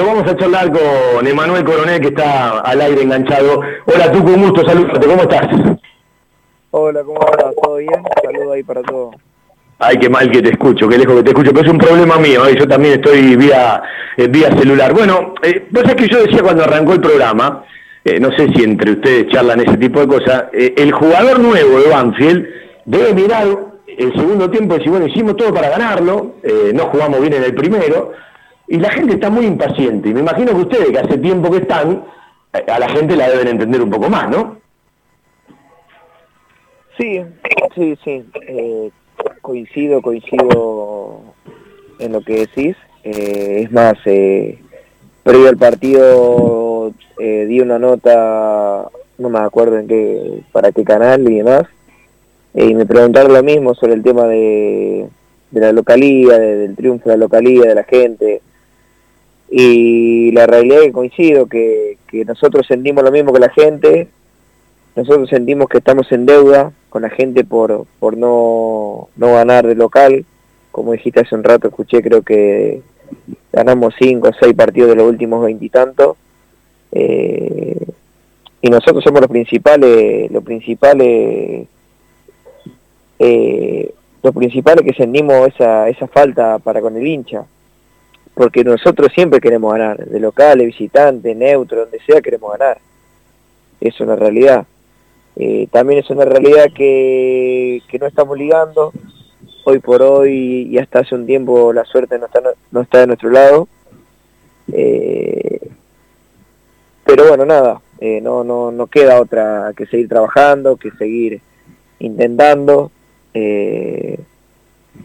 [0.00, 3.60] pero vamos a charlar con Emanuel Coronel que está al aire enganchado.
[3.84, 5.46] Hola, Tucu, un gusto, saludarte, ¿cómo estás?
[6.70, 7.52] Hola, ¿cómo va?
[7.62, 8.02] ¿Todo bien?
[8.24, 9.14] Saludos ahí para todos.
[9.78, 12.16] Ay, qué mal que te escucho, qué lejos que te escucho, pero es un problema
[12.16, 12.56] mío, ¿eh?
[12.58, 13.82] yo también estoy vía,
[14.16, 14.94] eh, vía celular.
[14.94, 17.66] Bueno, eh, vos que yo decía cuando arrancó el programa,
[18.02, 21.90] eh, no sé si entre ustedes charlan ese tipo de cosas, el jugador nuevo de
[21.90, 22.46] Banfield
[22.86, 23.48] debe mirar
[23.86, 26.36] el segundo tiempo y decir, bueno, hicimos todo para ganarlo,
[26.72, 28.12] no jugamos bien en el primero,
[28.70, 31.58] y la gente está muy impaciente, y me imagino que ustedes, que hace tiempo que
[31.58, 32.04] están,
[32.52, 34.56] a la gente la deben entender un poco más, ¿no?
[36.96, 37.22] Sí,
[37.74, 38.24] sí, sí
[39.40, 41.20] coincido, coincido
[41.98, 42.76] en lo que decís.
[43.02, 44.58] Eh, es más, eh,
[45.22, 51.28] previo al partido eh, di una nota, no me acuerdo en qué, para qué canal
[51.30, 51.64] y demás,
[52.54, 55.08] y me preguntaron lo mismo sobre el tema de,
[55.50, 58.42] de la localía, del triunfo de la localía, de la gente.
[59.50, 64.06] Y la realidad es que coincido, que, que nosotros sentimos lo mismo que la gente,
[64.94, 69.74] nosotros sentimos que estamos en deuda con la gente por, por no, no ganar de
[69.74, 70.24] local.
[70.70, 72.80] Como dijiste hace un rato, escuché, creo que
[73.52, 76.16] ganamos cinco o seis partidos de los últimos veintitantos.
[76.92, 77.86] Eh,
[78.62, 81.66] y nosotros somos los principales, los principales,
[83.18, 87.44] eh, los principales que sentimos esa, esa falta para con el hincha.
[88.40, 92.78] Porque nosotros siempre queremos ganar, de local, de visitante, neutro, donde sea queremos ganar.
[93.78, 94.66] Es una realidad.
[95.36, 98.94] Eh, también es una realidad que, no estamos ligando.
[99.64, 103.08] Hoy por hoy y hasta hace un tiempo la suerte no está, no está de
[103.08, 103.68] nuestro lado.
[104.72, 105.60] Eh,
[107.04, 111.42] pero bueno, nada, eh, no, no, no queda otra que seguir trabajando, que seguir
[111.98, 112.90] intentando.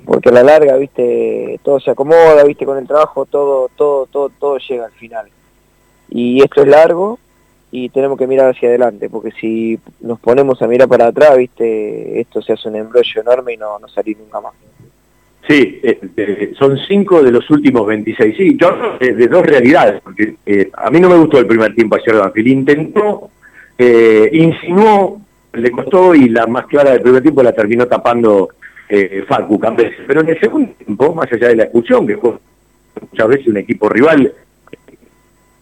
[0.04, 4.30] Porque a la larga, viste, todo se acomoda, viste, con el trabajo todo, todo, todo,
[4.30, 5.28] todo llega al final.
[6.10, 7.20] Y esto es largo,
[7.72, 12.20] y tenemos que mirar hacia adelante, porque si nos ponemos a mirar para atrás, viste,
[12.20, 14.54] esto se hace un embrollo enorme y no, no salir nunca más.
[15.48, 18.36] Sí, eh, eh, son cinco de los últimos 26.
[18.36, 21.96] Sí, yo de dos realidades, porque eh, a mí no me gustó el primer tiempo
[21.96, 22.48] ayer de Banfield.
[22.48, 23.30] Intentó,
[24.32, 25.22] insinuó,
[25.54, 28.50] le costó y la más clara del primer tiempo la terminó tapando
[29.28, 29.94] Facu Campes.
[30.08, 32.34] Pero en el segundo tiempo, más allá de la expulsión, que fue
[33.12, 34.34] muchas veces un equipo rival,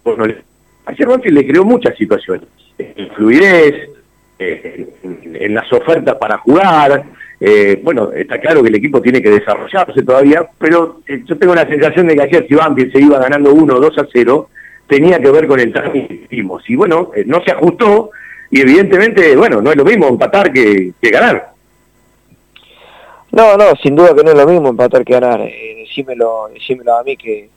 [0.05, 0.37] no le
[0.85, 2.47] Ayer Banfield le creó muchas situaciones,
[2.77, 3.89] en fluidez,
[4.37, 7.05] en las ofertas para jugar,
[7.45, 11.53] eh, bueno, está claro que el equipo tiene que desarrollarse todavía, pero eh, yo tengo
[11.53, 14.49] la sensación de que ayer si Banfield se iba ganando 1 2 a 0,
[14.87, 16.63] tenía que ver con el trámite que hicimos.
[16.69, 18.11] Y bueno, eh, no se ajustó
[18.49, 21.52] y evidentemente, bueno, no es lo mismo empatar que, ganar.
[23.33, 25.39] No, no, sin duda que no es lo mismo empatar que ganar.
[25.41, 27.49] decímelo, decímelo a mí que,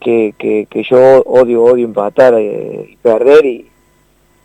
[0.00, 3.70] que, que, yo odio, odio empatar eh, y perder y,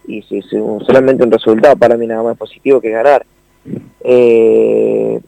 [0.08, 3.26] y si, solamente un resultado para mí nada más positivo que ganar.
[4.04, 5.20] Eh,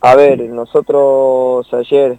[0.00, 2.18] a ver, nosotros ayer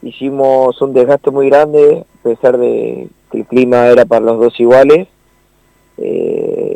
[0.00, 4.60] hicimos un desgaste muy grande, a pesar de que el clima era para los dos
[4.60, 5.08] iguales.
[5.98, 6.69] Eh,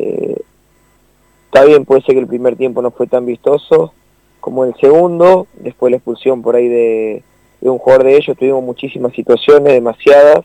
[1.55, 3.93] está bien, puede ser que el primer tiempo no fue tan vistoso
[4.41, 7.23] como el segundo, después la expulsión por ahí de,
[7.61, 10.43] un jugador de ellos, tuvimos muchísimas situaciones, demasiadas.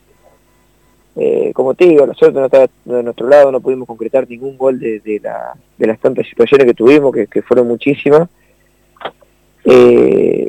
[1.16, 4.56] Eh, como te digo, la suerte no está de nuestro lado, no pudimos concretar ningún
[4.56, 8.28] gol de, de las tantas situaciones que tuvimos, que, fueron muchísimas.
[9.65, 10.49] Eh,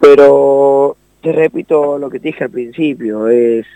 [0.00, 3.66] pero te repito lo que te dije al principio, es,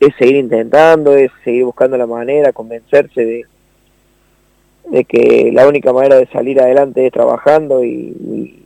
[0.00, 3.44] es seguir intentando, es seguir buscando la manera, convencerse de,
[4.88, 8.64] de que la única manera de salir adelante es trabajando y,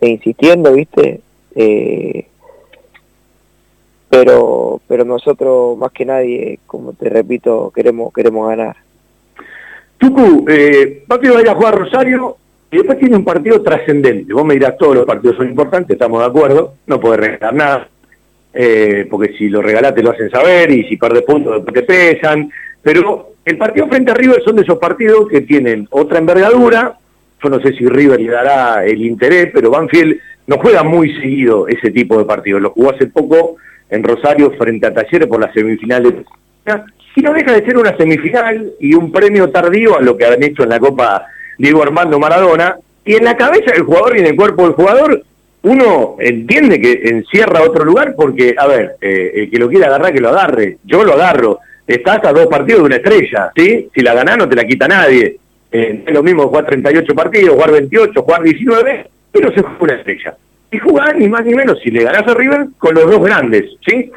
[0.00, 1.20] e insistiendo, ¿viste?
[1.54, 2.26] Eh,
[4.10, 8.76] pero pero nosotros más que nadie, como te repito, queremos queremos ganar.
[9.98, 12.36] Tucu, eh, va a jugar Rosario
[12.70, 14.32] y después tiene un partido trascendente.
[14.32, 17.88] Vos me dirás, todos los partidos son importantes, estamos de acuerdo, no podés regalar nada,
[18.52, 22.50] eh, porque si lo regalás te lo hacen saber y si perdés puntos te pesan.
[22.82, 26.96] Pero el partido frente a River son de esos partidos que tienen otra envergadura,
[27.42, 31.66] yo no sé si River le dará el interés, pero Banfield no juega muy seguido
[31.68, 32.62] ese tipo de partidos.
[32.62, 33.56] Lo jugó hace poco
[33.90, 36.24] en Rosario frente a Talleres por la semifinal de...
[37.14, 40.42] Y no deja de ser una semifinal y un premio tardío a lo que han
[40.42, 41.26] hecho en la Copa
[41.58, 42.76] Diego Armando Maradona.
[43.04, 45.22] Y en la cabeza del jugador y en el cuerpo del jugador,
[45.62, 50.12] uno entiende que encierra otro lugar porque, a ver, eh, el que lo quiera agarrar,
[50.12, 50.78] que lo agarre.
[50.84, 51.58] Yo lo agarro.
[51.86, 53.88] Estás a dos partidos de una estrella, ¿sí?
[53.94, 55.38] Si la ganás no te la quita nadie.
[55.70, 59.94] Eh, es lo mismo jugar 38 partidos, jugar 28, jugar 19, pero se juega una
[59.94, 60.36] estrella.
[60.70, 63.64] y jugás ni más ni menos, si le ganás a River, con los dos grandes,
[63.86, 64.10] ¿sí?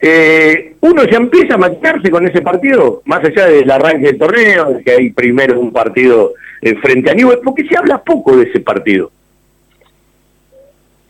[0.00, 4.80] Eh, uno ya empieza a maquinarse con ese partido, más allá del arranque del torneo,
[4.84, 8.60] que hay primero un partido eh, frente a Newell, porque se habla poco de ese
[8.60, 9.10] partido.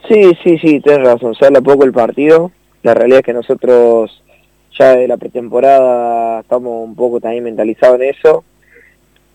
[0.09, 2.53] Sí, sí, sí, tienes razón, se habla poco el partido.
[2.83, 4.23] La realidad es que nosotros
[4.79, 8.45] ya de la pretemporada estamos un poco también mentalizados en eso.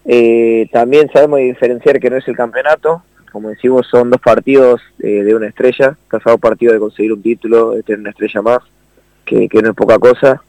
[0.06, 5.24] Eh, también sabemos diferenciar que no es el campeonato, como decimos son dos partidos eh,
[5.24, 8.60] de una estrella, casado partido de conseguir un título, de tener una estrella más,
[9.26, 10.42] que, no es poca cosa,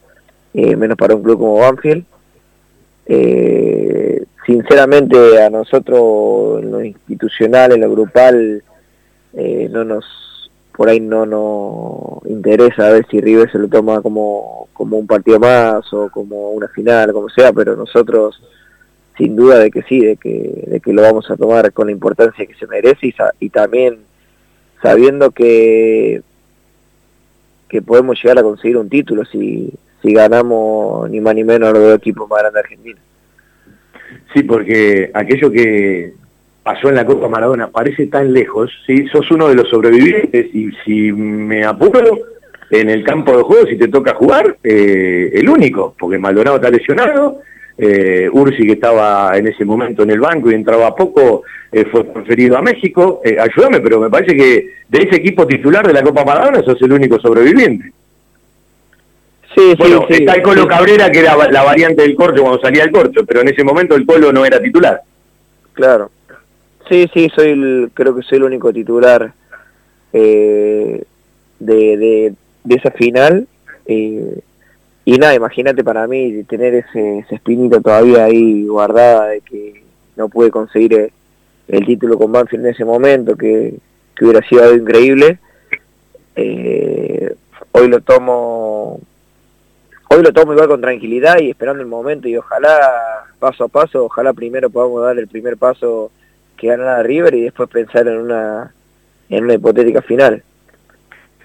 [0.54, 2.04] eh, menos para un club como Banfield.
[4.46, 8.62] sinceramente a nosotros en lo institucional, en lo grupal,
[9.34, 10.30] no nos
[10.76, 15.06] por ahí no nos interesa a ver si River se lo toma como, como un
[15.06, 18.43] partido más o como una final, como sea, pero nosotros
[19.17, 21.93] sin duda de que sí, de que, de que lo vamos a tomar con la
[21.93, 23.99] importancia que se merece y, y también
[24.82, 26.22] sabiendo que,
[27.69, 29.70] que podemos llegar a conseguir un título si,
[30.00, 33.00] si ganamos ni más ni menos a los dos equipos más grandes de Argentina.
[34.32, 36.14] Sí, porque aquello que
[36.62, 39.07] pasó en la Copa Maradona parece tan lejos, ¿sí?
[39.09, 42.19] sos uno de los sobrevivientes y si me apuro
[42.71, 46.71] en el campo de juego, si te toca jugar, eh, el único, porque Maldonado está
[46.71, 47.41] lesionado,
[47.77, 51.43] eh, Ursi que estaba en ese momento en el banco y entraba poco,
[51.73, 55.87] eh, fue transferido a México, eh, ayúdame, pero me parece que de ese equipo titular
[55.87, 57.93] de la Copa Maradona sos el único sobreviviente.
[59.57, 62.85] Sí, bueno, sí, está el Colo Cabrera, que era la variante del corcho cuando salía
[62.85, 65.01] el corcho, pero en ese momento el Colo no era titular.
[65.73, 66.11] Claro.
[66.90, 69.32] Sí, sí, soy el, creo que soy el único titular
[70.12, 71.06] de,
[71.60, 72.34] de,
[72.64, 73.46] de, esa final.
[73.87, 74.40] Eh,
[75.04, 79.84] y nada, imagínate para mí tener ese, espinito todavía ahí guardada de que
[80.16, 81.12] no pude conseguir
[81.69, 83.78] el, título con Banfield en ese momento, que,
[84.20, 85.38] hubiera sido algo increíble.
[86.34, 87.37] Eh,
[87.70, 89.00] hoy lo tomo
[90.08, 94.06] hoy lo tomo igual con tranquilidad y esperando el momento y ojalá paso a paso,
[94.06, 96.10] ojalá primero podamos dar el primer paso
[96.61, 98.73] que ganar a River y después pensar en una
[99.29, 100.43] en una hipotética final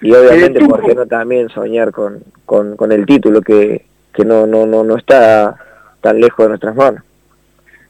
[0.00, 4.66] y obviamente por qué no también soñar con, con, el título que, que no, no,
[4.66, 5.56] no, no está
[6.00, 7.02] tan lejos de nuestras manos.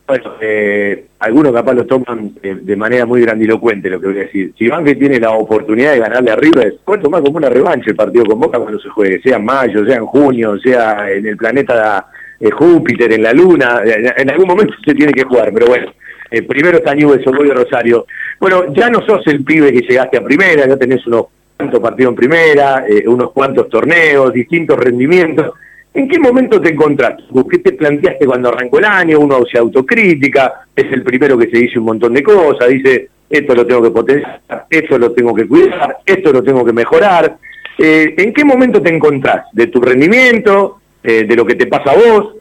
[0.07, 4.53] Bueno, eh, algunos capaz lo toman de, manera muy grandilocuente lo que voy a decir.
[4.57, 7.97] Si Banfield tiene la oportunidad de ganarle a River, puede tomar como una revancha el
[7.97, 11.37] partido con Boca cuando se juegue, sea en mayo, sea en junio, sea en el
[11.37, 12.07] planeta
[12.39, 15.93] eh, Júpiter, en la Luna, en, algún momento se tiene que jugar, pero bueno,
[16.31, 18.07] eh, primero está Newell's de Rosario.
[18.41, 21.27] Bueno, ya no sos el pibe que llegaste a primera, ya tenés unos
[21.57, 25.55] cuantos partidos en primera, eh, unos cuantos torneos, distintos rendimientos.
[25.95, 27.23] ¿En qué momento te encontraste?
[27.51, 29.19] ¿Qué te planteaste cuando arrancó el año?
[29.19, 33.55] Uno se autocrítica, es el primero que se dice un montón de cosas, dice, esto
[33.55, 37.39] lo tengo que potenciar, esto lo tengo que cuidar, esto lo tengo que mejorar.
[37.79, 39.47] Eh, ¿En qué momento te encontrás?
[39.53, 40.81] ¿De tu rendimiento?
[41.03, 42.35] Eh, ¿De lo que te pasa a vos?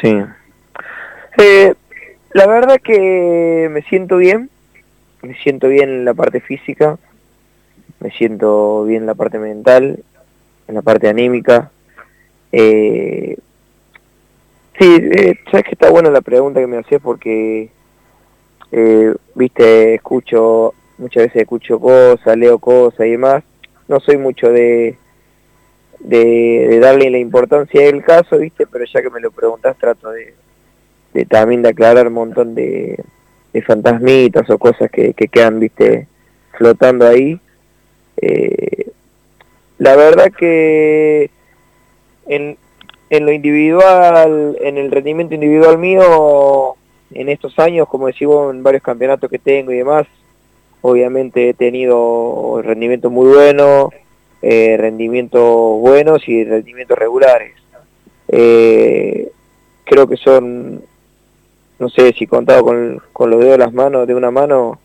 [0.00, 0.16] Sí.
[2.32, 4.50] La verdad que me siento bien,
[5.22, 6.98] me siento bien en la parte física,
[8.00, 10.02] me siento bien en la parte mental,
[10.68, 11.70] en la parte anímica.
[12.52, 13.36] Eh,
[14.78, 17.70] sí, eh, sabes que está buena la pregunta que me hacías porque,
[18.72, 23.42] eh, viste, escucho, muchas veces escucho cosas, leo cosas y demás.
[23.88, 24.96] No soy mucho de,
[26.00, 30.34] de, darle la importancia del caso, viste, pero ya que me lo preguntas trato de,
[31.14, 33.02] de también de aclarar un montón de,
[33.52, 36.06] de fantasmitas o cosas que, que quedan, viste,
[36.52, 37.40] flotando ahí
[38.20, 38.90] eh,
[39.78, 41.30] la verdad que
[42.26, 42.56] en,
[43.10, 46.74] en lo individual, en el rendimiento individual mío,
[47.12, 50.06] en estos años, como decimos, en varios campeonatos que tengo y demás,
[50.80, 53.90] obviamente he tenido rendimientos muy buenos,
[54.42, 57.52] eh, rendimientos buenos y rendimientos regulares.
[58.28, 59.30] Eh,
[59.84, 60.82] creo que son,
[61.78, 64.78] no sé si contado con, con los dedos de las manos, de una mano,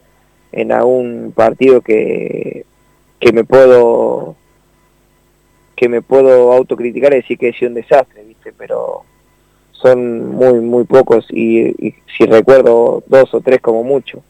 [0.51, 2.65] en algún partido que
[3.23, 4.35] que me puedo
[5.77, 8.51] que me puedo autocriticar y decir que he sido un desastre, ¿viste?
[8.51, 9.03] Pero
[9.71, 14.21] son muy, muy pocos y, si recuerdo dos o tres como mucho.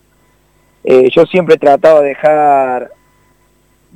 [0.84, 2.91] Eh, yo siempre he tratado de dejar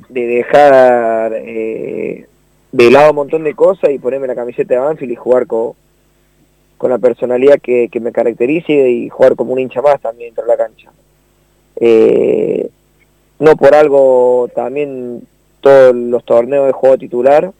[0.08, 2.26] de dejar eh,
[2.72, 5.74] de lado un montón de cosas y ponerme la camiseta de Banfield y jugar con,
[6.78, 10.48] con la personalidad que, me caracterice y jugar como un hincha más también dentro de
[10.48, 10.90] la cancha.
[11.76, 12.70] Eh,
[13.40, 15.22] no por algo también
[15.60, 17.52] todos los torneos de juego titular,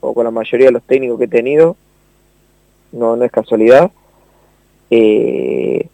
[0.00, 1.76] o con la mayoría de los técnicos que he tenido,
[2.92, 3.90] no, no es casualidad.
[4.90, 5.88] Eh,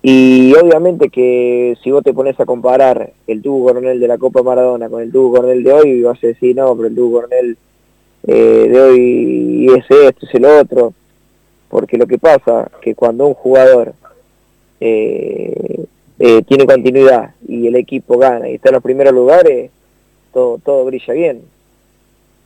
[0.00, 4.42] Y obviamente que si vos te pones a comparar el tubo coronel de la Copa
[4.42, 7.56] Maradona con el tubo coronel de hoy, vas a decir, no, pero el tubo coronel
[8.26, 10.94] eh, de hoy es esto, es el otro.
[11.68, 13.94] Porque lo que pasa que cuando un jugador
[14.80, 15.84] eh,
[16.18, 19.70] eh, tiene continuidad y el equipo gana y está en los primeros lugares,
[20.32, 21.42] todo, todo brilla bien.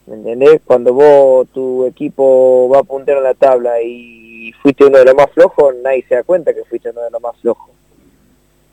[0.07, 0.61] ¿Me entendés?
[0.65, 5.15] Cuando vos, tu equipo va a puntero en la tabla y fuiste uno de los
[5.15, 7.71] más flojos, nadie se da cuenta que fuiste uno de los más flojos.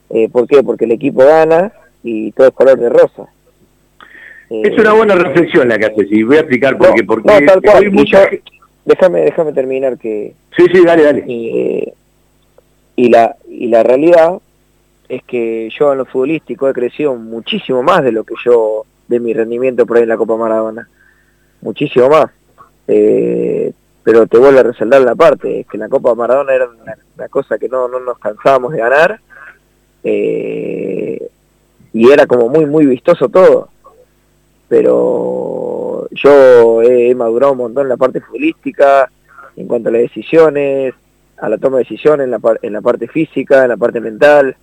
[0.09, 0.63] Eh, ¿Por qué?
[0.63, 1.71] Porque el equipo gana
[2.03, 3.27] y todo es color de rosa.
[4.49, 7.03] es una buena reflexión la que haces y voy a explicar por qué.
[7.03, 7.91] Porque no, tal cual.
[8.85, 10.33] Déjame, déjame terminar que...
[10.55, 11.23] Sí, sí, dale, dale.
[11.27, 14.39] y, la, y la realidad
[15.07, 19.19] es que yo en lo futbolístico he crecido muchísimo más de lo que yo, de
[19.19, 20.87] mi rendimiento por ahí en la Copa Maradona
[21.61, 22.29] muchísimo más.
[22.87, 23.71] Eh,
[24.03, 27.57] pero te vuelvo a resaltar la parte, es que la Copa Maradona era una, cosa
[27.57, 29.19] que no, no, nos cansábamos de ganar
[30.03, 31.29] eh,
[31.93, 33.69] y era como muy, muy vistoso todo.
[34.67, 35.58] Pero
[36.11, 39.09] yo he, madurado un montón en la parte futbolística,
[39.55, 40.93] en cuanto a las decisiones,
[41.37, 44.55] a la toma de decisiones, en la, en la parte física, en la parte mental.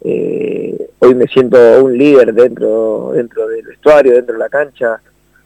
[0.00, 5.00] Eh, hoy me siento un líder dentro, dentro del vestuario, dentro de la cancha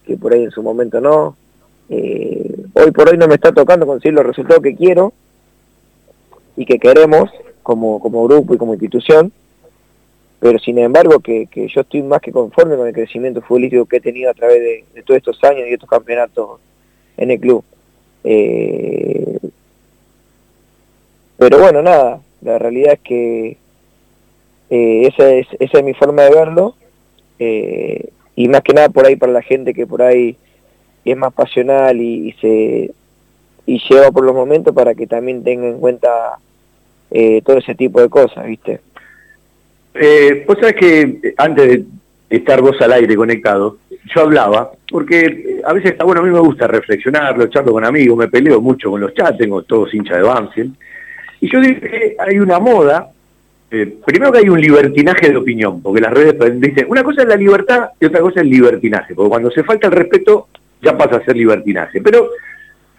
[0.04, 1.36] que por ahí en su momento no.
[1.88, 5.12] Eh, hoy por hoy no me está tocando conseguir los resultados que quiero
[6.56, 7.30] y que queremos
[7.62, 9.32] como, como grupo y como institución,
[10.42, 14.00] pero sin embargo que, yo estoy más que conforme con el crecimiento futbolístico que he
[14.00, 14.58] tenido a través
[14.92, 16.58] de, todos estos años y estos campeonatos
[17.16, 17.62] en el club.
[18.24, 19.38] Eh,
[21.38, 23.56] pero bueno, nada, la realidad es que
[24.70, 26.74] eh, esa, es, esa es mi forma de verlo.
[27.38, 30.36] Eh, y más que nada por ahí para la gente que por ahí
[31.04, 32.92] es más pasional y, se
[33.64, 36.40] y lleva por los momentos para que también tenga en cuenta
[37.44, 38.80] todo ese tipo de cosas, ¿viste?
[39.94, 41.84] Eh, vos sabés que antes de
[42.30, 43.78] estar vos al aire conectado,
[44.14, 47.84] yo hablaba, porque a veces está bueno, a mí me gusta reflexionar, lo charlo con
[47.84, 50.74] amigos, me peleo mucho con los chats, tengo todos hinchas de Banfield,
[51.40, 53.12] y yo dije que hay una moda
[53.74, 57.28] eh, primero que hay un libertinaje de opinión, porque las redes dicen, una cosa es
[57.28, 60.48] la libertad y otra cosa es el libertinaje, porque cuando se falta el respeto
[60.82, 62.02] ya pasa a ser libertinaje.
[62.02, 62.32] Pero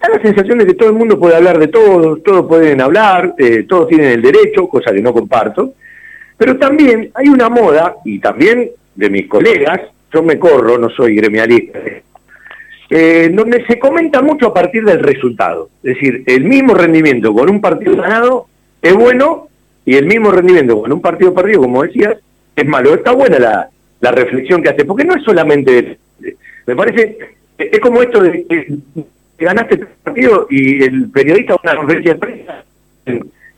[0.00, 3.34] da la sensación de que todo el mundo puede hablar de todo, todos pueden hablar,
[3.38, 5.74] eh, todos tienen el derecho, cosa que no comparto,
[6.44, 9.80] pero también hay una moda, y también de mis colegas,
[10.12, 11.78] yo me corro, no soy gremialista,
[12.90, 15.70] eh, donde se comenta mucho a partir del resultado.
[15.82, 18.46] Es decir, el mismo rendimiento con un partido ganado
[18.82, 19.48] es bueno
[19.86, 22.18] y el mismo rendimiento con un partido perdido, como decías,
[22.54, 22.92] es malo.
[22.92, 23.70] Está buena la,
[24.00, 25.96] la reflexión que hace, porque no es solamente,
[26.66, 27.16] me parece,
[27.56, 28.66] es como esto de que
[29.38, 32.64] ganaste el partido y el periodista una conferencia de prensa,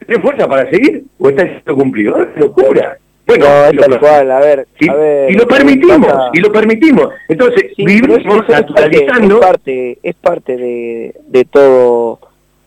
[0.07, 2.23] ¿tiene fuerza para seguir o está siendo cumplido?
[2.23, 2.99] Es locura.
[3.27, 7.09] Bueno, es cual, a ver, y, a ver, y lo permitimos, y lo permitimos.
[7.29, 9.41] Entonces, vivimos naturalizando...
[9.41, 12.21] Es parte, es parte de, de todo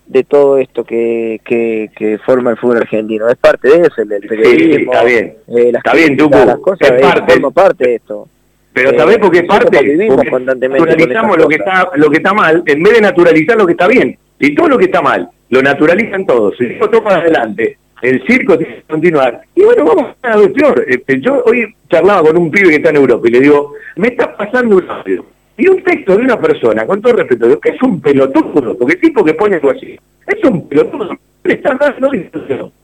[0.10, 3.30] de todo esto que, que, forma el fútbol argentino.
[3.30, 4.92] Es parte de eso, el, periodismo.
[4.92, 5.36] está bien.
[5.48, 6.36] Eh, está bien, Tucu.
[6.36, 7.42] Las cosas, es parte.
[7.54, 8.28] parte de esto.
[8.74, 9.82] Pero ¿sabés por qué es parte?
[9.82, 13.88] naturalizamos lo que, está, lo que está mal en vez de naturalizar lo que está
[13.88, 14.18] bien.
[14.40, 16.56] Y todo lo que está mal, lo naturalizan todos.
[16.58, 19.42] Si esto toma adelante, el circo tiene que continuar.
[19.56, 20.86] Y bueno, vamos a ver peor.
[20.88, 24.10] Este, yo hoy charlaba con un pibe que está en Europa y le digo, me
[24.10, 25.26] está pasando un audio
[25.60, 29.02] y un texto de una persona, con todo respeto, que es un pelotudo, porque el
[29.02, 32.12] tipo que pone algo así, es un pelotudo, le está dando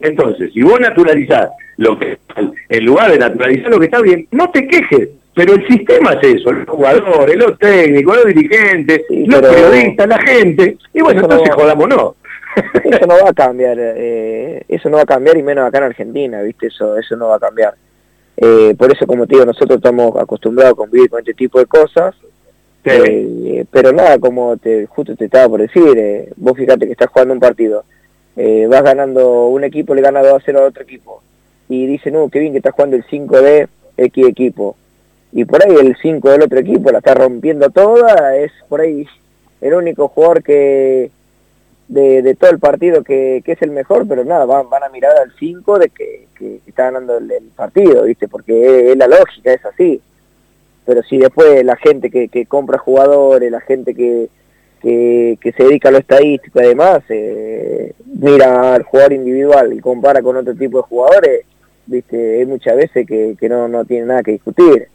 [0.02, 2.18] Entonces, si vos naturalizás lo que
[2.68, 6.36] en lugar de naturalizar lo que está bien, no te quejes, pero el sistema es
[6.36, 11.56] eso, los jugadores, los técnicos, los dirigentes, los periodistas, la gente, y bueno, entonces no,
[11.56, 12.16] jodamos no.
[12.84, 15.86] Eso no va a cambiar, eh, eso no va a cambiar y menos acá en
[15.86, 16.68] Argentina, ¿viste?
[16.68, 17.76] Eso, eso no va a cambiar.
[18.38, 21.66] Eh, por eso, como te digo, nosotros estamos acostumbrados a convivir con este tipo de
[21.66, 22.16] cosas,
[22.84, 27.34] eh, pero nada, como te, justo te estaba por decir, vos fíjate que estás jugando
[27.34, 27.84] un partido,
[28.36, 31.22] vas ganando, un equipo le gana 2 a 0 a otro equipo,
[31.68, 34.76] y dicen, no, qué bien que estás jugando el 5 de X equipo,
[35.32, 39.08] y por ahí el 5 del otro equipo la está rompiendo toda, es por ahí
[39.62, 41.10] el único jugador que
[41.88, 45.32] de, todo el partido que, es el mejor, pero nada, van, van a mirar al
[45.38, 46.26] 5 de que,
[46.68, 48.28] está ganando el, partido, ¿viste?
[48.28, 50.02] Porque es la lógica, es así
[50.86, 54.30] pero si después la gente que, que compra jugadores, la gente que,
[54.82, 60.22] que, se dedica a lo estadístico y demás, eh, mira al jugador individual y compara
[60.22, 61.42] con otro tipo de jugadores,
[61.88, 64.88] viste, hay muchas veces que, que no, no tiene nada que discutir.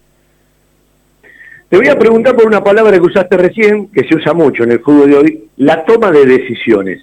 [1.71, 4.73] Te voy a preguntar por una palabra que usaste recién, que se usa mucho en
[4.73, 7.01] el fútbol de hoy, la toma de decisiones.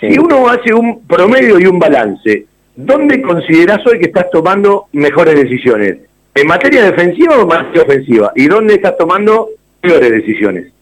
[0.00, 5.34] Si uno hace un promedio y un balance ¿dónde considerás hoy que estás tomando mejores
[5.34, 5.98] decisiones?
[6.34, 8.32] ¿En materia defensiva o en materia ofensiva?
[8.34, 10.72] ¿Y dónde estás tomando peores decisiones?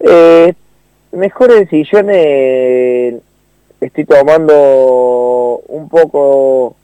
[0.00, 0.54] Eh,
[1.12, 3.20] mejores decisiones
[3.80, 6.76] estoy tomando un poco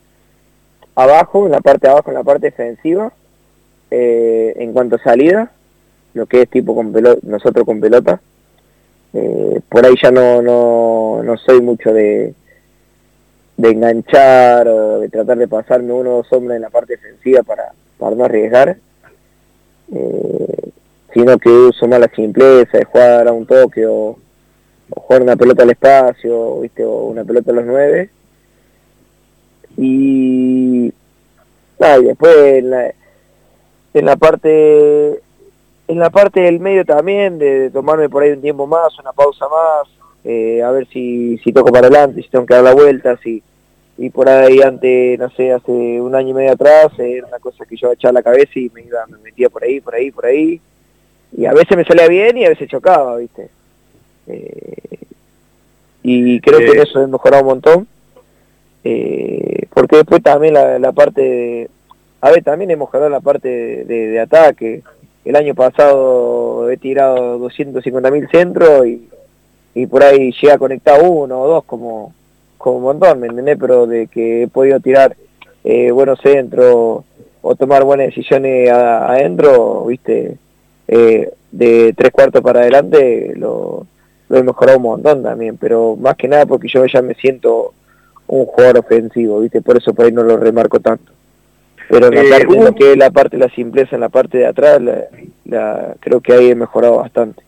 [0.97, 3.12] abajo, en la parte de abajo, en la parte defensiva,
[3.91, 5.50] eh, en cuanto a salida,
[6.14, 8.21] lo que es tipo con pelota, nosotros con pelota.
[9.12, 12.35] Eh, por ahí ya no, no, no soy mucho de,
[13.57, 17.43] de enganchar o de tratar de pasarme uno o dos hombres en la parte defensiva
[17.43, 18.76] para, para no arriesgar,
[19.93, 20.71] eh,
[21.12, 24.19] sino que uso más la simpleza de jugar a un toque o,
[24.91, 26.85] jugar una pelota al espacio, ¿viste?
[26.85, 28.11] o una pelota a los nueve.
[29.76, 30.93] Y,
[31.79, 32.64] después
[33.94, 35.20] en la parte
[35.86, 39.46] en la parte del medio también, de, tomarme por ahí un tiempo más, una pausa
[39.48, 39.88] más,
[40.24, 43.42] eh, a ver si, si toco para adelante, si tengo que dar la vuelta, si,
[43.98, 47.64] y por ahí antes, no sé, hace un año y medio atrás, era una cosa
[47.66, 50.26] que yo echaba la cabeza y me iba, me metía por ahí, por ahí, por
[50.26, 50.60] ahí,
[51.36, 53.50] y a veces me salía bien y a veces chocaba, viste.
[54.26, 54.98] Eh,
[56.02, 57.88] y creo que eso he mejorado un montón,
[58.84, 61.70] eh, porque después también la, la parte de,
[62.25, 64.83] a ver, también he mejorado la parte de, ataque,
[65.26, 68.87] el año pasado he tirado 250.000 centros
[69.75, 72.14] y, por ahí llega a conectar uno o dos como,
[72.57, 73.59] como un montón, ¿me entendés?
[73.61, 75.14] Pero de que he podido tirar
[75.64, 77.04] eh, buenos centros
[77.43, 80.38] o tomar buenas decisiones adentro, viste,
[80.88, 83.87] eh, de tres cuartos para adelante lo,
[84.31, 87.75] lo he mejorado un montón también, pero más que nada porque yo ya me siento
[88.28, 91.12] un jugador ofensivo, viste, por eso por ahí no lo remarco tanto.
[91.88, 94.09] Pero en la, eh, parte, lo que es la parte de la simpleza en la
[94.09, 94.81] parte de atrás,
[95.45, 97.43] la, creo que ahí he mejorado bastante.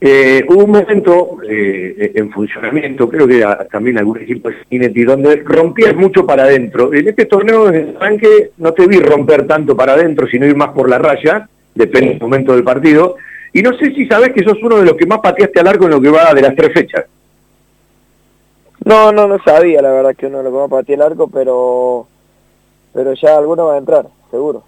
[0.00, 5.36] Eh, hubo un momento eh, en funcionamiento, creo que también algún equipo de Cinetti, donde
[5.44, 6.92] rompías mucho para adentro.
[6.94, 10.70] En este torneo de arranque no te vi romper tanto para adentro, sino ir más
[10.70, 13.16] por la raya, depende del momento del partido.
[13.52, 15.86] Y no sé si sabes que sos uno de los que más pateaste al arco
[15.86, 17.06] en lo que va de las tres fechas.
[18.84, 21.28] No, no, no sabía la verdad que uno de los que más pateé el arco,
[21.28, 22.06] pero
[22.98, 24.64] pero ya alguno va a entrar, seguro.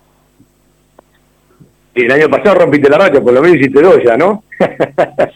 [1.96, 4.44] Y el año pasado rompiste la racha, por lo menos hiciste dos ya, ¿no?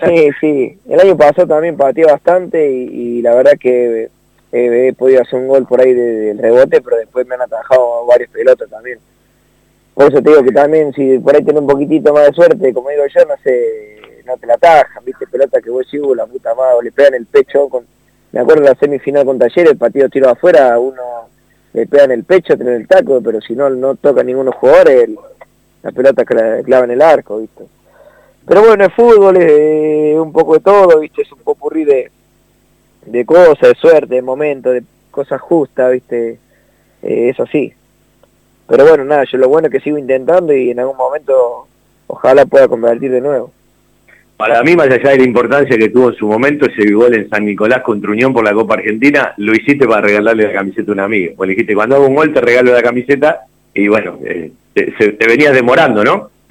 [0.07, 0.79] sí, sí.
[0.89, 4.11] El año pasado también pateé bastante y, la verdad que
[4.53, 8.31] he podido hacer un gol por ahí del rebote, pero después me han atajado varios
[8.31, 9.01] pelotas también.
[9.95, 12.73] Por eso te digo que también si por ahí tiene un poquitito más de suerte,
[12.73, 16.15] como digo yo, no sé, no te la atajan, viste, pelota que vos decís, uh,
[16.15, 17.69] la puta madre, o le pegan el pecho.
[17.69, 17.85] Con...
[18.31, 21.34] Me acuerdo de la semifinal con Talleres, el partido tiro afuera, uno
[21.75, 24.61] le pegan el pecho, tienen el taco, pero si no, no toca ninguno de los
[24.61, 25.11] jugadores,
[25.83, 27.65] la pelota clava en el arco, ¿viste?
[28.47, 31.23] Pero bueno, el fútbol es eh, un poco de todo, ¿viste?
[31.23, 32.11] Es un popurrí de,
[33.07, 36.39] de cosas, de suerte, de momentos, de cosas justas, ¿viste?
[37.03, 37.73] Eh, es así.
[38.69, 41.67] Pero bueno, nada, yo lo bueno es que sigo intentando y en algún momento
[42.07, 43.51] ojalá pueda convertir de nuevo.
[44.37, 47.29] Para mí, más allá de la importancia que tuvo en su momento ese gol en
[47.29, 50.95] San Nicolás contra Unión por la Copa Argentina, lo hiciste para regalarle la camiseta a
[50.95, 51.35] un amigo.
[51.37, 53.43] Pues le dijiste, cuando hago un gol te regalo la camiseta
[53.73, 56.31] y bueno, eh, te, venías demorando, ¿no?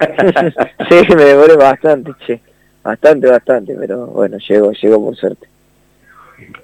[0.88, 2.40] sí, me demoré bastante, che.
[2.82, 5.46] Bastante, bastante, pero bueno, llegó, llegó por suerte.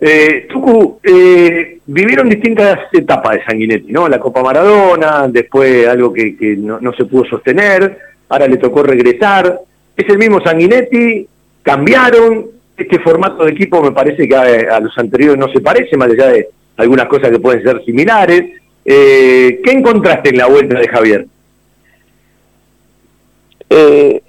[0.00, 4.08] Eh, Tucu, eh, vivieron distintas etapas de Sanguinetti, ¿no?
[4.08, 9.60] La Copa Maradona, después algo que, no, no se pudo sostener, ahora le tocó regresar,
[9.96, 11.26] es el mismo Sanguinetti,
[11.62, 16.10] cambiaron, este formato de equipo me parece que a, los anteriores no se parece, más
[16.10, 18.60] allá de algunas cosas que pueden ser similares.
[18.84, 21.26] Eh, ¿Qué encontraste en la vuelta de Javier?
[23.68, 24.22] Eh,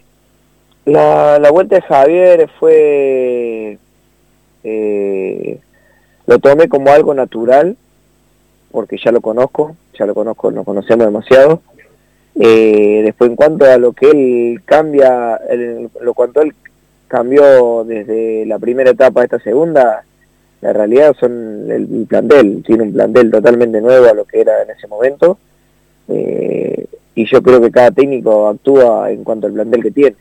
[0.85, 3.77] la, la, vuelta de Javier fue...
[4.63, 5.59] Eh,
[6.27, 7.77] lo tomé como algo natural,
[8.71, 11.61] porque ya lo conozco, ya lo conozco, nos conocemos demasiado.
[12.39, 15.39] Eh, después en cuanto a lo que él cambia,
[16.01, 16.53] lo cuanto él
[17.07, 20.03] cambió desde la primera etapa a esta segunda,
[20.61, 24.69] la realidad son el, plantel, tiene un plantel totalmente nuevo a lo que era en
[24.69, 25.37] ese momento,
[26.07, 30.15] eh, y yo creo que cada técnico actúa en cuanto al plantel que tiene.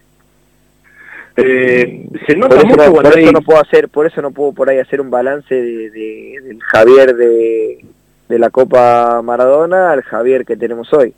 [1.36, 4.68] Eh, se nota por eso, por eso no puedo hacer, por eso no puedo por
[4.68, 5.90] ahí hacer un balance de,
[6.42, 7.84] del Javier de,
[8.28, 11.14] de la Copa Maradona al Javier que tenemos hoy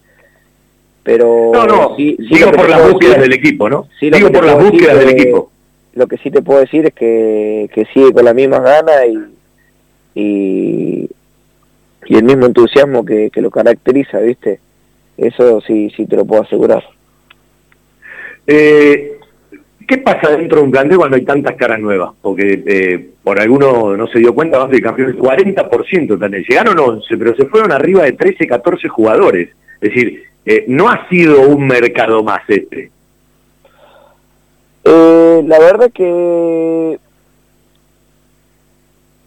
[1.02, 5.10] pero no no sigo por las búsquedas del equipo no sigo por las búsquedas del
[5.10, 5.50] equipo.
[5.94, 9.00] lo que sí te puedo decir es que, que sigue con las mismas ganas
[10.14, 11.10] y, y,
[12.08, 14.60] el mismo entusiasmo que, que, lo caracteriza viste
[15.16, 16.84] eso sí sí te lo puedo asegurar.
[18.46, 19.18] Eh,
[19.92, 22.12] ¿qué pasa dentro de un plantel cuando hay tantas caras nuevas?
[22.22, 26.44] Porque eh, por alguno no se dio cuenta, más del campeón, el 40% también.
[26.48, 29.50] Llegaron 11, pero se fueron arriba de 13, 14 jugadores.
[29.82, 32.90] Es decir, eh, no ha sido un mercado más este.
[34.84, 36.98] Eh, la verdad que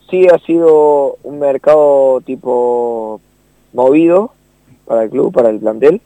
[0.09, 3.21] sí ha sido un mercado tipo
[3.71, 4.31] movido
[4.85, 6.01] para el club, para el plantel,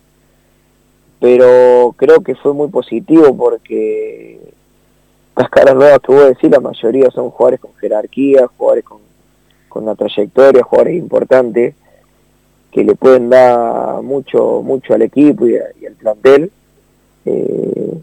[1.21, 4.48] pero creo que fue muy positivo porque
[5.39, 8.99] las caras nuevas que voy a decir, la mayoría son jugadores con jerarquía, jugadores con,
[9.69, 11.75] con una trayectoria, jugadores importantes
[12.69, 16.51] que le pueden dar mucho mucho al equipo y, al plantel.
[17.25, 18.01] Eh,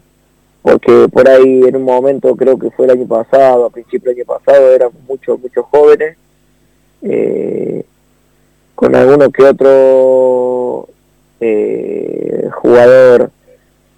[0.63, 4.21] porque por ahí en un momento, creo que fue el año pasado, a principio del
[4.21, 6.17] año pasado, eran muchos, muchos jóvenes,
[7.03, 7.83] eh,
[8.73, 10.87] con alguno que otro
[11.39, 13.29] eh, jugador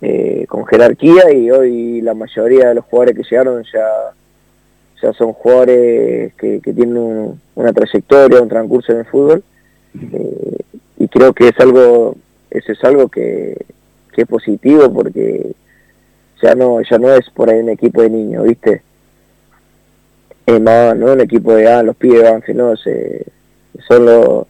[0.01, 3.87] eh, con jerarquía y hoy la mayoría de los jugadores que llegaron ya,
[5.01, 9.43] ya son jugadores que, tienen una trayectoria, un transcurso en el fútbol
[10.97, 12.15] y creo que es algo,
[12.51, 13.57] eso es algo que,
[14.13, 15.53] que es positivo porque
[16.41, 18.81] ya no ya no es por ahí un equipo de niños, ¿viste?
[20.45, 23.25] Eh, no, un equipo de ah, los pibes de Banfield, no, se,
[23.87, 24.47] son los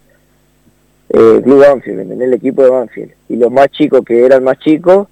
[1.09, 3.11] eh, Club Banfield, el equipo de Banfield.
[3.27, 5.07] Y los más chicos que eran más chicos,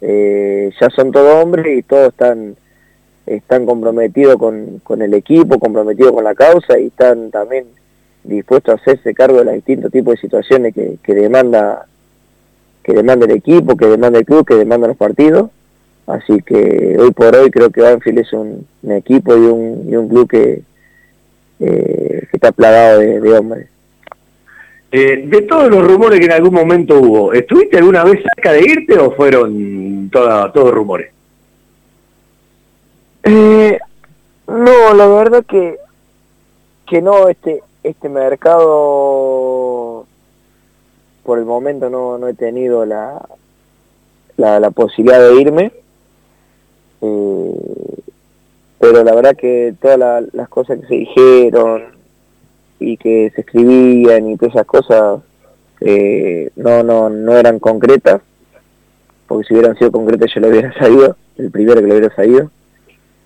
[0.00, 2.56] eh, ya son todos hombres y todos están
[3.26, 7.66] están comprometidos con, con el equipo, comprometidos con la causa y están también
[8.24, 11.86] dispuestos a hacerse cargo de los distintos tipos de situaciones que, que demanda
[12.82, 15.50] que demanda el equipo, que demanda el club, que demanda los partidos
[16.10, 20.08] Así que hoy por hoy creo que Banfield es un, equipo y un, y un
[20.08, 20.62] club que,
[21.60, 23.68] eh, está plagado de, hombres.
[24.90, 28.62] Eh, de todos los rumores que en algún momento hubo, ¿estuviste alguna vez cerca de
[28.62, 29.52] irte o fueron
[30.10, 31.12] todos rumores?
[33.22, 33.78] Eh,
[34.46, 35.78] no, la verdad que
[36.86, 40.06] que no, este este mercado
[41.22, 43.24] por el momento no, no he tenido la,
[44.36, 45.72] la, la posibilidad de irme
[47.02, 48.00] eh,
[48.80, 51.84] pero la verdad que todas las cosas que se dijeron
[52.78, 55.20] y que se escribían y todas esas cosas
[55.80, 58.22] eh, no, no, no eran concretas,
[59.30, 62.50] porque si hubieran sido concretas yo lo hubiera sabido, el primero que lo hubiera sabido,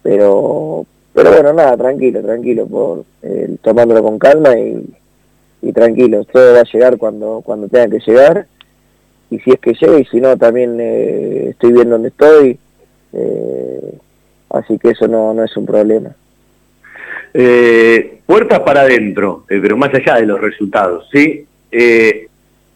[0.03, 6.61] pero pero bueno, nada, tranquilo, tranquilo, por eh, tomándolo con calma y, tranquilo, todo va
[6.61, 8.47] a llegar cuando, cuando tenga que llegar,
[9.31, 12.59] y si es que llega, y si no, también eh, estoy bien donde estoy,
[13.15, 13.99] eh,
[14.51, 16.15] así que eso no, no es un problema.
[17.33, 21.47] Eh, puertas para adentro, pero más allá de los resultados, ¿sí?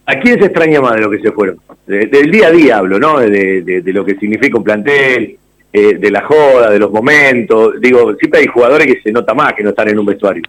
[0.09, 1.59] ¿A quién se extraña más de lo que se fueron?
[1.85, 3.19] del día a día hablo, ¿no?
[3.19, 5.37] De, lo que significa un plantel,
[5.71, 7.79] de la joda, de los momentos.
[7.79, 10.41] Digo, siempre hay jugadores que se nota más que no están en un vestuario.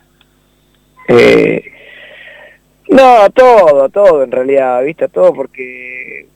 [2.89, 5.09] no, todo, todo en realidad, ¿viste?
[5.09, 6.27] Todo porque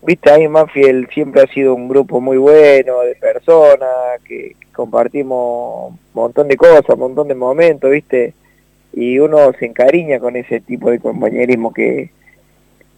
[0.00, 5.98] viste, ahí Manfield siempre ha sido un grupo muy bueno de personas, que, compartimos un
[6.14, 8.32] montón de cosas, un montón de momentos, viste,
[8.94, 12.10] y uno se encariña con ese tipo de compañerismo que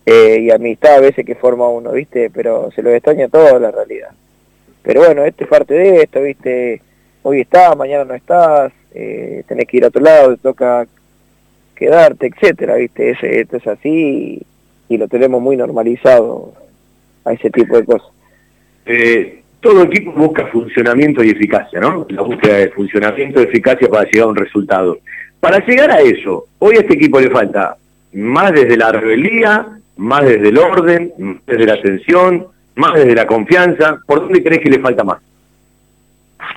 [0.06, 3.70] eh, y amistad a veces que forma uno, viste, pero se lo extraña todo la
[3.70, 4.10] realidad.
[4.82, 6.82] Pero bueno, esto es parte de esto, viste,
[7.22, 10.86] hoy estás, mañana no estás, eh, tenés que ir a otro lado, te toca
[11.74, 14.42] quedarte, etcétera, viste, esto es así
[14.88, 16.52] y lo tenemos muy normalizado
[17.24, 18.08] a ese tipo de cosas.
[18.86, 22.06] Eh, todo equipo busca funcionamiento y eficacia, ¿no?
[22.10, 24.98] La búsqueda de funcionamiento y eficacia para llegar a un resultado.
[25.40, 27.76] Para llegar a eso, hoy a este equipo le falta
[28.12, 33.26] más desde la rebeldía, más desde el orden, más desde la atención, más desde la
[33.26, 33.98] confianza.
[34.06, 35.18] ¿Por dónde crees que le falta más?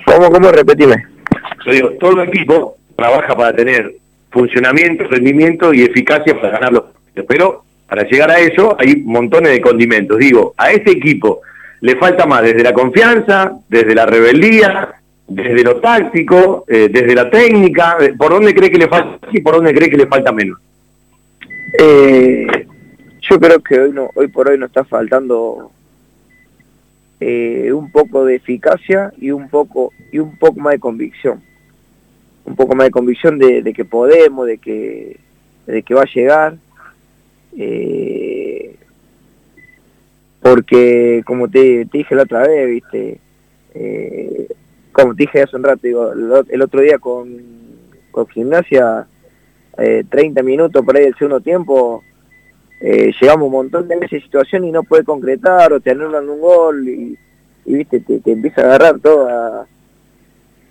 [0.06, 0.52] ¿Cómo, cómo?
[0.52, 1.06] Repetime.
[1.66, 3.96] Yo digo, todo el equipo trabaja para tener
[4.32, 6.84] funcionamiento, rendimiento y eficacia para ganar los
[7.28, 10.18] pero para llegar a eso hay montones de condimentos.
[10.18, 11.42] Digo, a este equipo
[11.82, 14.90] le falta más desde la confianza, desde la rebeldía,
[15.28, 17.98] desde lo táctico, eh, desde la técnica.
[18.18, 20.60] ¿Por dónde cree que le falta y por dónde cree que le falta menos?
[21.80, 22.67] Eh,
[23.30, 25.72] yo creo que hoy, no, hoy por hoy nos está faltando
[27.20, 31.42] eh, un poco de eficacia y un poco y un poco más de convicción.
[32.46, 35.20] Un poco más de convicción de, que podemos, de que,
[35.66, 36.58] de que va a llegar
[37.58, 38.76] eh,
[40.42, 43.20] porque como te, dije la otra vez, viste,
[43.74, 44.48] eh,
[44.92, 46.14] como te dije hace un rato,
[46.50, 47.42] el otro día con,
[48.12, 49.08] con gimnasia,
[49.78, 52.04] eh, 30 minutos por ahí del segundo tiempo,
[52.80, 56.40] eh, llegamos un montón de veces situación y no puede concretar o te anulan un
[56.40, 57.18] gol y,
[57.66, 59.68] viste, te, empieza a agarrar toda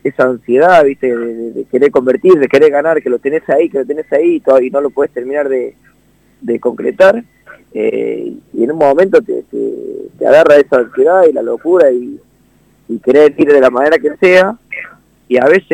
[0.04, 3.84] esa ansiedad, viste, de, querer convertir, de querer ganar, que lo tenés ahí, que lo
[3.84, 5.74] tenés ahí y, no lo puedes terminar de,
[6.60, 7.24] concretar.
[7.74, 12.18] Eh, y en un momento te, te, agarra esa ansiedad y la locura y,
[12.88, 14.56] y querer ir de la manera que sea.
[15.28, 15.72] Y a veces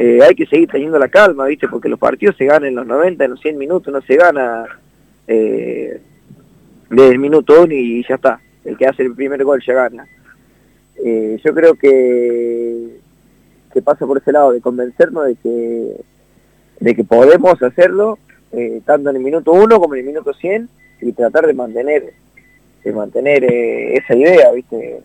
[0.00, 1.68] hay que seguir teniendo la calma, ¿viste?
[1.68, 4.64] Porque los partidos se ganan en los 90, en los 100 minutos, no se gana
[5.26, 6.00] eh,
[6.88, 8.40] desde el minuto uno y ya está.
[8.64, 10.06] El que hace el primer gol ya gana.
[11.04, 12.98] Eh, yo creo que,
[13.72, 15.96] que pasa por ese lado, de convencernos de que,
[16.80, 18.18] de que podemos hacerlo,
[18.52, 20.68] eh, tanto en el minuto uno como en el minuto 100,
[21.02, 22.12] y tratar de mantener,
[22.84, 25.02] de mantener esa idea, ¿viste?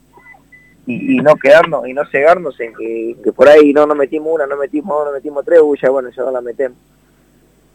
[0.88, 4.58] Y, no quedarnos y no cegarnos en que, por ahí no nos metimos una, no
[4.58, 6.78] metimos dos, no metimos tres, uy, ya bueno, ya no la metemos.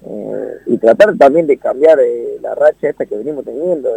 [0.07, 3.91] Eh, y tratar también de cambiar eh, la racha esta que venimos teniendo,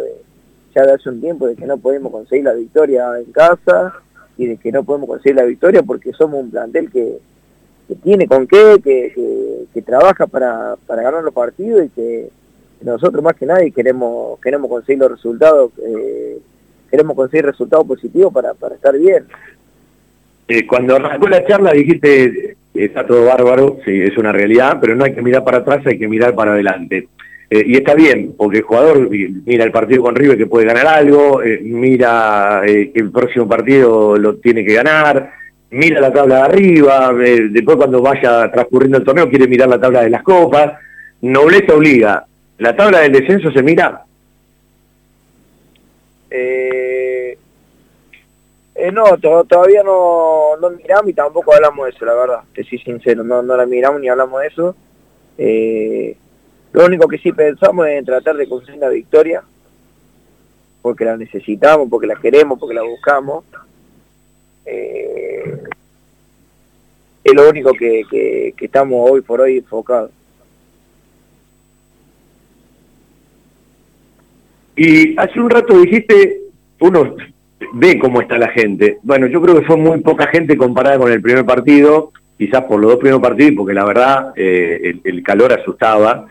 [0.74, 3.94] ya de hace un tiempo, de que no podemos conseguir la victoria en casa
[4.36, 7.18] y de que no podemos conseguir la victoria porque somos un plantel que,
[8.02, 12.30] tiene con qué, que, que, trabaja para, para ganar los partidos y que
[12.80, 16.38] nosotros más que nadie queremos queremos conseguir los resultados eh,
[16.94, 19.24] queremos conseguir resultados positivos para, para estar bien.
[20.46, 25.04] Eh, cuando arrancó la charla dijiste, está todo bárbaro, sí, es una realidad, pero no
[25.04, 27.08] hay que mirar para atrás, hay que mirar para adelante.
[27.50, 30.86] Eh, y está bien, porque el jugador mira el partido con River que puede ganar
[30.86, 35.32] algo, eh, mira que el próximo partido lo tiene que ganar,
[35.70, 40.02] mira la tabla de arriba, después cuando vaya transcurriendo el torneo quiere mirar la tabla
[40.02, 40.74] de las copas.
[41.22, 42.24] Nobleza obliga.
[42.58, 44.03] ¿La tabla del descenso se mira?
[46.36, 47.38] Eh,
[48.74, 53.22] eh, no, todavía no, miramos y tampoco hablamos de eso, la verdad, te soy sincero,
[53.22, 54.74] no, no la miramos ni hablamos de eso.
[55.38, 56.16] Eh,
[56.72, 59.44] lo único que sí pensamos es en tratar de conseguir la victoria,
[60.82, 63.44] porque la necesitamos, porque la queremos, porque la buscamos.
[64.64, 65.62] es
[67.32, 70.10] lo único que, que estamos hoy por hoy enfocados.
[74.76, 76.40] Y hace un rato dijiste,
[76.80, 77.16] uno
[77.74, 78.98] ve cómo está la gente.
[79.02, 82.80] Bueno, yo creo que fue muy poca gente comparada con el primer partido, quizás por
[82.80, 86.26] los dos primeros partidos, porque la verdad eh, el, calor asustaba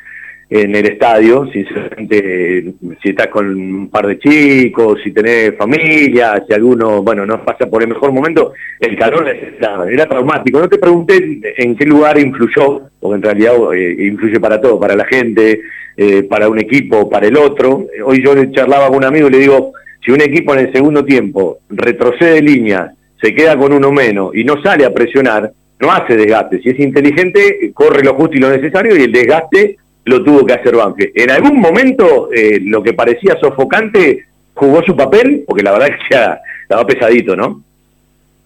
[0.55, 6.53] en el estadio, sinceramente, si estás con un par de chicos, si tenés familia, si
[6.53, 10.59] alguno, bueno, no pasa por el mejor momento, el calor era, traumático.
[10.59, 14.95] No te pregunté en qué lugar influyó, porque en realidad eh, influye para todo, para
[14.95, 15.61] la gente,
[15.97, 17.87] eh, para un equipo, para el otro.
[18.05, 19.73] Hoy yo le charlaba con un amigo y le digo,
[20.05, 24.43] si un equipo en el segundo tiempo retrocede línea, se queda con uno menos y
[24.43, 26.61] no sale a presionar, no hace desgaste.
[26.61, 30.53] Si es inteligente, corre lo justo y lo necesario y el desgaste lo tuvo que
[30.53, 31.11] hacer Banfield.
[31.15, 36.15] En algún momento, eh, lo que parecía sofocante jugó su papel, porque la verdad que
[36.15, 37.63] ya estaba pesadito, ¿no?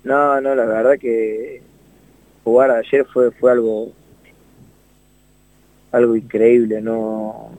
[0.03, 1.61] No, no, la verdad que
[2.43, 3.91] jugar ayer fue, fue algo
[5.91, 7.51] algo increíble, no,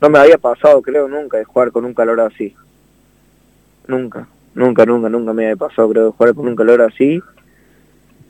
[0.00, 2.54] no me había pasado creo nunca de jugar con un calor así.
[3.86, 7.20] Nunca, nunca, nunca, nunca me había pasado creo de jugar con un calor así.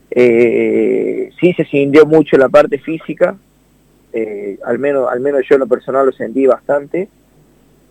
[0.09, 3.35] Eh, sí se sintió mucho la parte física,
[4.13, 7.07] eh, al menos al menos yo en lo personal lo sentí bastante,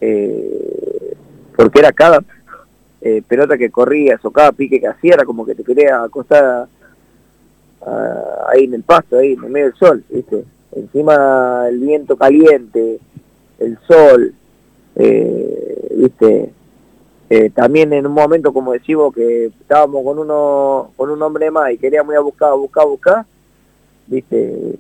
[0.01, 1.15] eh,
[1.57, 2.23] porque era cada
[3.01, 6.69] eh, pelota que corría o cada pique que hacía era como que te quería acostar
[8.49, 10.45] ahí en el pasto, ahí en medio del sol, ¿viste?
[10.77, 12.99] encima el viento caliente,
[13.59, 14.35] el sol,
[14.95, 16.53] viste,
[17.55, 21.79] también en un momento como decimos que estábamos con uno con un hombre más y
[21.79, 23.25] queríamos ir a buscar, buscar, buscar,
[24.07, 24.79] viste,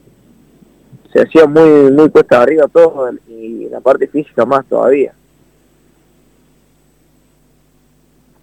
[1.12, 5.12] se hacía muy muy cuesta arriba todo y la parte física más todavía.